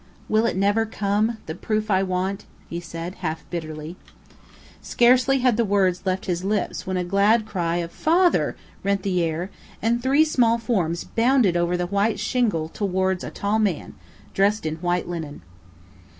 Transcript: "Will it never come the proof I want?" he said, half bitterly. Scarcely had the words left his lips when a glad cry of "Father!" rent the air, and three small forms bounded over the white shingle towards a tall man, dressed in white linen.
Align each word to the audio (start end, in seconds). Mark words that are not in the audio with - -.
"Will 0.27 0.47
it 0.47 0.55
never 0.57 0.83
come 0.87 1.37
the 1.45 1.53
proof 1.53 1.91
I 1.91 2.01
want?" 2.01 2.45
he 2.67 2.79
said, 2.79 3.13
half 3.21 3.47
bitterly. 3.51 3.97
Scarcely 4.81 5.37
had 5.45 5.57
the 5.57 5.63
words 5.63 6.07
left 6.07 6.25
his 6.25 6.43
lips 6.43 6.87
when 6.87 6.97
a 6.97 7.03
glad 7.03 7.45
cry 7.45 7.75
of 7.75 7.91
"Father!" 7.91 8.55
rent 8.83 9.03
the 9.03 9.21
air, 9.21 9.51
and 9.79 10.01
three 10.01 10.25
small 10.25 10.57
forms 10.57 11.03
bounded 11.03 11.55
over 11.55 11.77
the 11.77 11.85
white 11.85 12.19
shingle 12.19 12.67
towards 12.67 13.23
a 13.23 13.29
tall 13.29 13.59
man, 13.59 13.93
dressed 14.33 14.65
in 14.65 14.77
white 14.77 15.07
linen. 15.07 15.43